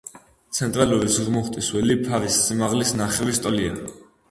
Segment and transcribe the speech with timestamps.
[0.59, 3.79] ცენტრალური ზურმუხტის ველი ფარის სიმაღლის ნახევრის ტოლია.